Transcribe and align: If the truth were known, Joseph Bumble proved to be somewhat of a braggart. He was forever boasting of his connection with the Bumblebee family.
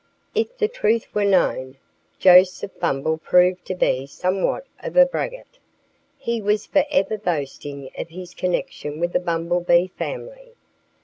If 0.33 0.57
the 0.57 0.67
truth 0.67 1.05
were 1.13 1.25
known, 1.25 1.77
Joseph 2.17 2.79
Bumble 2.79 3.19
proved 3.19 3.65
to 3.65 3.75
be 3.75 4.07
somewhat 4.07 4.65
of 4.81 4.97
a 4.97 5.05
braggart. 5.05 5.59
He 6.17 6.41
was 6.41 6.65
forever 6.65 7.19
boasting 7.19 7.91
of 7.95 8.09
his 8.09 8.33
connection 8.33 8.99
with 8.99 9.13
the 9.13 9.19
Bumblebee 9.19 9.89
family. 9.89 10.53